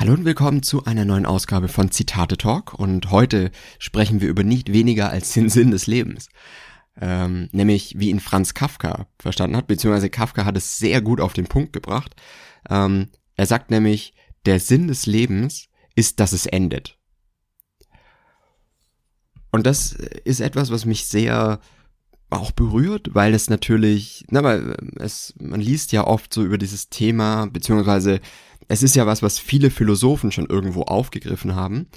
[0.00, 3.50] Hallo und willkommen zu einer neuen Ausgabe von Zitate Talk und heute
[3.80, 6.28] sprechen wir über nicht weniger als den Sinn des Lebens.
[7.00, 11.32] Ähm, nämlich wie ihn Franz Kafka verstanden hat, beziehungsweise Kafka hat es sehr gut auf
[11.32, 12.14] den Punkt gebracht.
[12.70, 14.14] Ähm, er sagt nämlich,
[14.46, 15.66] der Sinn des Lebens
[15.96, 16.96] ist, dass es endet.
[19.50, 21.58] Und das ist etwas, was mich sehr
[22.30, 26.88] auch berührt, weil es natürlich, na, weil es, man liest ja oft so über dieses
[26.88, 28.20] Thema, beziehungsweise
[28.68, 31.88] es ist ja was, was viele Philosophen schon irgendwo aufgegriffen haben,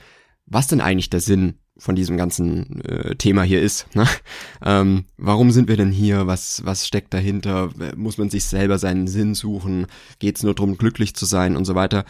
[0.46, 3.94] was denn eigentlich der Sinn von diesem ganzen äh, Thema hier ist.
[3.96, 4.08] Ne?
[4.64, 6.28] Ähm, warum sind wir denn hier?
[6.28, 7.72] Was, was steckt dahinter?
[7.96, 9.88] Muss man sich selber seinen Sinn suchen?
[10.20, 12.06] Geht es nur darum, glücklich zu sein und so weiter?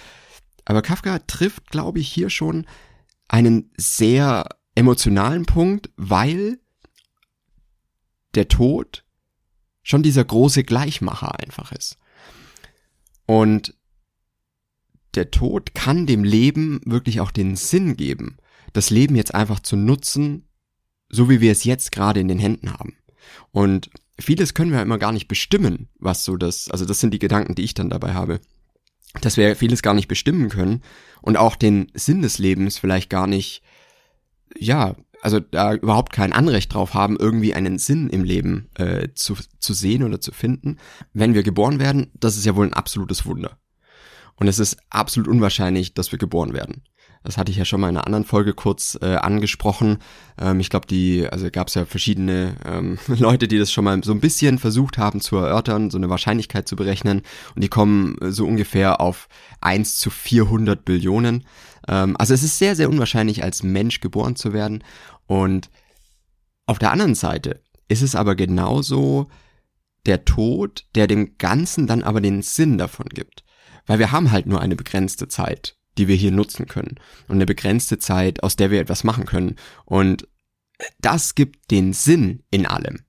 [0.65, 2.65] Aber Kafka trifft, glaube ich, hier schon
[3.29, 6.59] einen sehr emotionalen Punkt, weil
[8.35, 9.05] der Tod
[9.81, 11.97] schon dieser große Gleichmacher einfach ist.
[13.25, 13.75] Und
[15.15, 18.37] der Tod kann dem Leben wirklich auch den Sinn geben,
[18.73, 20.47] das Leben jetzt einfach zu nutzen,
[21.09, 22.95] so wie wir es jetzt gerade in den Händen haben.
[23.51, 27.19] Und vieles können wir immer gar nicht bestimmen, was so das, also das sind die
[27.19, 28.39] Gedanken, die ich dann dabei habe,
[29.19, 30.81] dass wir vieles gar nicht bestimmen können
[31.21, 33.61] und auch den Sinn des Lebens vielleicht gar nicht,
[34.57, 39.35] ja, also da überhaupt kein Anrecht drauf haben, irgendwie einen Sinn im Leben äh, zu,
[39.59, 40.77] zu sehen oder zu finden.
[41.13, 43.60] Wenn wir geboren werden, das ist ja wohl ein absolutes Wunder.
[44.41, 46.81] Und es ist absolut unwahrscheinlich, dass wir geboren werden.
[47.23, 49.99] Das hatte ich ja schon mal in einer anderen Folge kurz äh, angesprochen.
[50.39, 54.03] Ähm, ich glaube, die, also gab es ja verschiedene ähm, Leute, die das schon mal
[54.03, 57.21] so ein bisschen versucht haben zu erörtern, so eine Wahrscheinlichkeit zu berechnen.
[57.53, 59.29] Und die kommen äh, so ungefähr auf
[59.61, 61.45] 1 zu 400 Billionen.
[61.87, 64.83] Ähm, also es ist sehr, sehr unwahrscheinlich, als Mensch geboren zu werden.
[65.27, 65.69] Und
[66.65, 69.27] auf der anderen Seite ist es aber genauso
[70.07, 73.43] der Tod, der dem Ganzen dann aber den Sinn davon gibt.
[73.85, 76.99] Weil wir haben halt nur eine begrenzte Zeit, die wir hier nutzen können.
[77.27, 79.55] Und eine begrenzte Zeit, aus der wir etwas machen können.
[79.85, 80.27] Und
[80.99, 83.01] das gibt den Sinn in allem.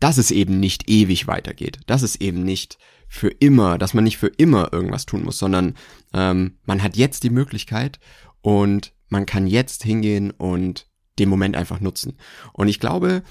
[0.00, 1.80] Dass es eben nicht ewig weitergeht.
[1.86, 5.74] Dass es eben nicht für immer, dass man nicht für immer irgendwas tun muss, sondern
[6.12, 8.00] ähm, man hat jetzt die Möglichkeit
[8.40, 12.18] und man kann jetzt hingehen und den Moment einfach nutzen.
[12.52, 13.22] Und ich glaube,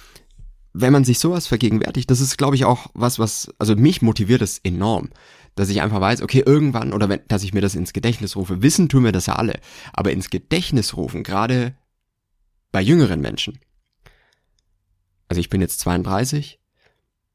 [0.72, 4.42] wenn man sich sowas vergegenwärtigt, das ist, glaube ich, auch was, was, also mich motiviert
[4.42, 5.10] es enorm
[5.56, 8.62] dass ich einfach weiß, okay, irgendwann oder wenn, dass ich mir das ins Gedächtnis rufe.
[8.62, 9.60] Wissen tun wir das ja alle,
[9.92, 11.76] aber ins Gedächtnis rufen, gerade
[12.72, 13.60] bei jüngeren Menschen.
[15.28, 16.60] Also ich bin jetzt 32,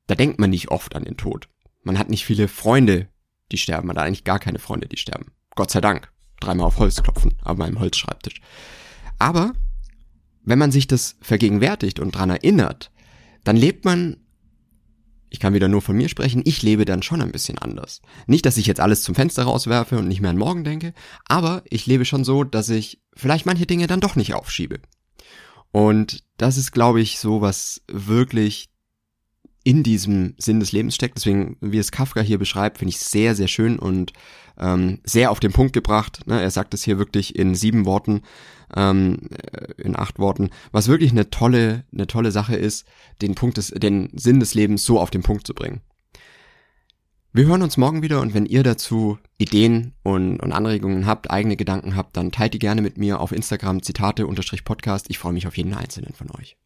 [0.06, 1.48] da denkt man nicht oft an den Tod.
[1.82, 3.08] Man hat nicht viele Freunde,
[3.52, 5.32] die sterben, man hat eigentlich gar keine Freunde, die sterben.
[5.54, 6.12] Gott sei Dank.
[6.40, 8.40] Dreimal auf Holz klopfen, auf meinem Holzschreibtisch.
[9.18, 9.54] Aber
[10.44, 12.92] wenn man sich das vergegenwärtigt und dran erinnert,
[13.44, 14.18] dann lebt man
[15.30, 18.00] ich kann wieder nur von mir sprechen, ich lebe dann schon ein bisschen anders.
[18.26, 20.94] Nicht, dass ich jetzt alles zum Fenster rauswerfe und nicht mehr an morgen denke,
[21.26, 24.80] aber ich lebe schon so, dass ich vielleicht manche Dinge dann doch nicht aufschiebe.
[25.70, 28.70] Und das ist, glaube ich, so, was wirklich
[29.68, 31.18] in diesem Sinn des Lebens steckt.
[31.18, 34.14] Deswegen, wie es Kafka hier beschreibt, finde ich sehr, sehr schön und
[34.58, 36.22] ähm, sehr auf den Punkt gebracht.
[36.24, 36.40] Ne?
[36.40, 38.22] Er sagt es hier wirklich in sieben Worten,
[38.74, 42.86] ähm, äh, in acht Worten, was wirklich eine tolle, eine tolle Sache ist,
[43.20, 45.82] den Punkt des, den Sinn des Lebens so auf den Punkt zu bringen.
[47.34, 51.58] Wir hören uns morgen wieder und wenn ihr dazu Ideen und, und Anregungen habt, eigene
[51.58, 55.10] Gedanken habt, dann teilt die gerne mit mir auf Instagram Zitate-Podcast.
[55.10, 56.56] Ich freue mich auf jeden einzelnen von euch.